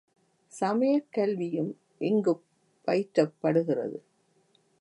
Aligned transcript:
சமயக் 0.51 1.11
கல்வியும் 1.11 1.77
இங்குப் 1.97 2.43
பயிற்றப்படுகிறது. 2.87 3.99